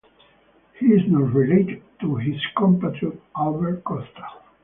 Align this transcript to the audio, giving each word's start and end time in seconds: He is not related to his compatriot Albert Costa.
He 0.79 0.87
is 0.87 1.03
not 1.11 1.31
related 1.31 1.83
to 1.99 2.15
his 2.15 2.33
compatriot 2.57 3.21
Albert 3.37 3.83
Costa. 3.83 4.29